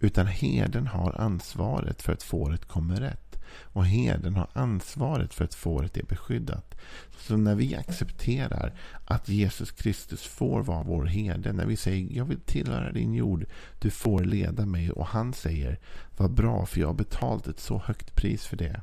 Utan 0.00 0.26
herden 0.26 0.86
har 0.86 1.20
ansvaret 1.20 2.02
för 2.02 2.12
att 2.12 2.22
fåret 2.22 2.64
kommer 2.64 2.96
rätt. 2.96 3.38
Och 3.52 3.86
herden 3.86 4.34
har 4.34 4.48
ansvaret 4.52 5.34
för 5.34 5.44
att 5.44 5.54
fåret 5.54 5.96
är 5.96 6.04
beskyddat. 6.04 6.74
Så 7.18 7.36
när 7.36 7.54
vi 7.54 7.76
accepterar 7.76 8.74
att 9.04 9.28
Jesus 9.28 9.70
Kristus 9.70 10.22
får 10.22 10.62
vara 10.62 10.82
vår 10.82 11.04
herde. 11.04 11.52
När 11.52 11.66
vi 11.66 11.76
säger 11.76 12.16
jag 12.16 12.24
vill 12.24 12.40
tillhöra 12.40 12.92
din 12.92 13.14
jord. 13.14 13.46
Du 13.78 13.90
får 13.90 14.24
leda 14.24 14.66
mig. 14.66 14.90
Och 14.90 15.06
han 15.06 15.32
säger 15.32 15.78
vad 16.16 16.30
bra 16.34 16.66
för 16.66 16.80
jag 16.80 16.86
har 16.86 16.94
betalt 16.94 17.46
ett 17.46 17.60
så 17.60 17.78
högt 17.78 18.14
pris 18.14 18.46
för 18.46 18.56
det. 18.56 18.80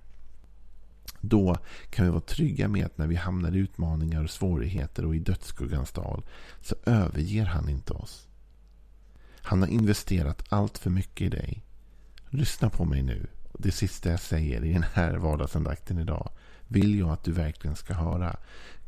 Då 1.21 1.57
kan 1.89 2.05
vi 2.05 2.11
vara 2.11 2.21
trygga 2.21 2.67
med 2.67 2.85
att 2.85 2.97
när 2.97 3.07
vi 3.07 3.15
hamnar 3.15 3.55
i 3.55 3.57
utmaningar 3.57 4.23
och 4.23 4.29
svårigheter 4.29 5.05
och 5.05 5.15
i 5.15 5.19
dödsskuggans 5.19 5.91
dal 5.91 6.23
så 6.61 6.75
överger 6.85 7.45
han 7.45 7.69
inte 7.69 7.93
oss. 7.93 8.27
Han 9.41 9.61
har 9.61 9.69
investerat 9.69 10.43
allt 10.49 10.77
för 10.77 10.89
mycket 10.89 11.21
i 11.21 11.29
dig. 11.29 11.63
Lyssna 12.29 12.69
på 12.69 12.85
mig 12.85 13.03
nu. 13.03 13.27
Det 13.53 13.71
sista 13.71 14.09
jag 14.09 14.19
säger 14.19 14.65
i 14.65 14.73
den 14.73 14.85
här 14.93 15.17
vardagsandakten 15.17 15.99
idag 15.99 16.29
vill 16.67 16.99
jag 16.99 17.09
att 17.09 17.23
du 17.23 17.31
verkligen 17.31 17.75
ska 17.75 17.93
höra. 17.93 18.37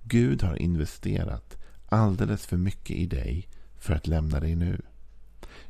Gud 0.03 0.43
har 0.43 0.55
investerat 0.55 1.57
alldeles 1.89 2.45
för 2.45 2.57
mycket 2.57 2.95
i 2.95 3.05
dig 3.05 3.47
för 3.79 3.93
att 3.93 4.07
lämna 4.07 4.39
dig 4.39 4.55
nu. 4.55 4.81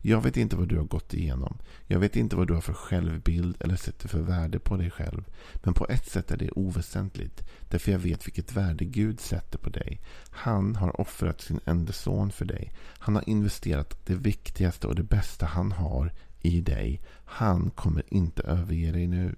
Jag 0.01 0.22
vet 0.22 0.38
inte 0.38 0.55
vad 0.55 0.67
du 0.67 0.77
har 0.77 0.84
gått 0.84 1.13
igenom. 1.13 1.58
Jag 1.88 2.00
vet 2.00 2.15
inte 2.15 2.36
vad 2.36 2.48
du 2.48 2.53
har 2.53 2.62
för 2.62 2.74
självbild 2.74 3.55
eller 3.60 3.75
sätter 3.75 4.08
för 4.08 4.19
värde 4.19 4.60
på 4.60 4.77
dig 4.77 4.91
själv. 4.91 5.24
Men 5.63 5.74
på 5.74 5.88
ett 5.89 6.05
sätt 6.10 6.31
är 6.31 6.38
det 6.38 6.51
oväsentligt. 6.51 7.43
Därför 7.69 7.91
jag 7.91 8.00
vet 8.00 8.27
vilket 8.27 8.53
värde 8.53 8.86
Gud 8.86 9.19
sätter 9.19 9.58
på 9.58 9.69
dig. 9.69 10.01
Han 10.29 10.75
har 10.75 11.01
offrat 11.01 11.41
sin 11.41 11.60
enda 11.65 11.93
son 11.93 12.31
för 12.31 12.46
dig. 12.46 12.74
Han 13.00 13.15
har 13.15 13.29
investerat 13.29 14.05
det 14.05 14.15
viktigaste 14.15 14.88
och 14.88 14.96
det 14.96 15.03
bästa 15.03 15.46
han 15.46 15.72
har 15.72 16.13
i 16.41 16.62
dig. 16.62 17.01
Han 17.25 17.69
kommer 17.69 18.03
inte 18.08 18.43
överge 18.43 18.91
dig 18.91 19.08
nu. 19.08 19.36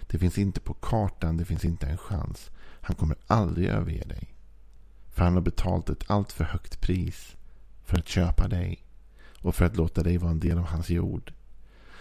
Det 0.00 0.18
finns 0.18 0.38
inte 0.38 0.60
på 0.60 0.74
kartan, 0.74 1.36
det 1.36 1.44
finns 1.44 1.64
inte 1.64 1.86
en 1.86 1.98
chans. 1.98 2.50
Han 2.80 2.96
kommer 2.96 3.16
aldrig 3.26 3.68
överge 3.68 4.04
dig. 4.04 4.34
För 5.08 5.24
han 5.24 5.34
har 5.34 5.40
betalt 5.40 5.90
ett 5.90 6.04
allt 6.10 6.32
för 6.32 6.44
högt 6.44 6.80
pris 6.80 7.36
för 7.84 7.98
att 7.98 8.08
köpa 8.08 8.48
dig 8.48 8.84
och 9.40 9.54
för 9.54 9.64
att 9.64 9.76
låta 9.76 10.02
dig 10.02 10.18
vara 10.18 10.30
en 10.30 10.40
del 10.40 10.58
av 10.58 10.64
hans 10.64 10.90
jord. 10.90 11.32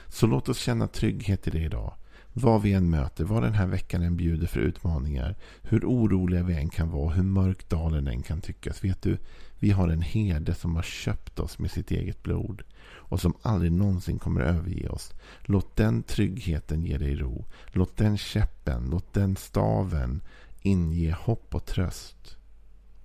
Så 0.07 0.27
låt 0.27 0.49
oss 0.49 0.59
känna 0.59 0.87
trygghet 0.87 1.47
i 1.47 1.51
det 1.51 1.59
idag. 1.59 1.93
Vad 2.33 2.61
vi 2.61 2.73
än 2.73 2.89
möter, 2.89 3.23
vad 3.23 3.43
den 3.43 3.53
här 3.53 3.67
veckan 3.67 4.01
än 4.01 4.17
bjuder 4.17 4.47
för 4.47 4.59
utmaningar, 4.59 5.35
hur 5.61 5.85
oroliga 5.85 6.43
vi 6.43 6.53
än 6.53 6.69
kan 6.69 6.89
vara, 6.89 7.13
hur 7.13 7.23
mörk 7.23 7.69
dalen 7.69 8.07
än 8.07 8.21
kan 8.21 8.41
tyckas. 8.41 8.83
Vet 8.83 9.01
du, 9.01 9.17
vi 9.59 9.71
har 9.71 9.89
en 9.89 10.01
herde 10.01 10.53
som 10.53 10.75
har 10.75 10.83
köpt 10.83 11.39
oss 11.39 11.59
med 11.59 11.71
sitt 11.71 11.91
eget 11.91 12.23
blod 12.23 12.63
och 12.81 13.21
som 13.21 13.33
aldrig 13.41 13.71
någonsin 13.71 14.19
kommer 14.19 14.41
överge 14.41 14.89
oss. 14.89 15.13
Låt 15.41 15.75
den 15.75 16.03
tryggheten 16.03 16.85
ge 16.85 16.97
dig 16.97 17.15
ro. 17.15 17.45
Låt 17.67 17.97
den 17.97 18.17
käppen, 18.17 18.89
låt 18.89 19.13
den 19.13 19.35
staven 19.35 20.21
inge 20.61 21.11
hopp 21.11 21.55
och 21.55 21.65
tröst. 21.65 22.37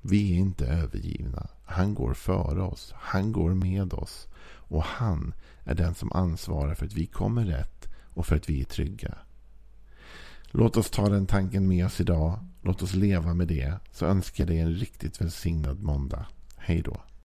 Vi 0.00 0.32
är 0.32 0.36
inte 0.36 0.66
övergivna. 0.66 1.48
Han 1.64 1.94
går 1.94 2.14
före 2.14 2.62
oss. 2.62 2.94
Han 2.96 3.32
går 3.32 3.54
med 3.54 3.92
oss. 3.92 4.26
Och 4.46 4.82
han 4.82 5.34
är 5.64 5.74
den 5.74 5.94
som 5.94 6.12
ansvarar 6.12 6.74
för 6.74 6.86
att 6.86 6.92
vi 6.92 7.06
kommer 7.06 7.44
rätt 7.44 7.88
och 8.14 8.26
för 8.26 8.36
att 8.36 8.48
vi 8.48 8.60
är 8.60 8.64
trygga. 8.64 9.14
Låt 10.50 10.76
oss 10.76 10.90
ta 10.90 11.08
den 11.08 11.26
tanken 11.26 11.68
med 11.68 11.86
oss 11.86 12.00
idag. 12.00 12.38
Låt 12.62 12.82
oss 12.82 12.94
leva 12.94 13.34
med 13.34 13.48
det. 13.48 13.74
Så 13.92 14.06
önskar 14.06 14.44
jag 14.44 14.48
dig 14.48 14.58
en 14.58 14.74
riktigt 14.74 15.20
välsignad 15.20 15.82
måndag. 15.82 16.26
Hej 16.56 16.82
då. 16.82 17.02